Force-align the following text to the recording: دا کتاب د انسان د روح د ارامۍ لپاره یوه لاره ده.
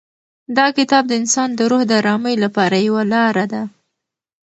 دا 0.57 0.67
کتاب 0.77 1.03
د 1.07 1.11
انسان 1.21 1.49
د 1.55 1.59
روح 1.69 1.81
د 1.87 1.91
ارامۍ 2.01 2.35
لپاره 2.43 2.77
یوه 2.87 3.03
لاره 3.13 3.45
ده. 3.53 3.63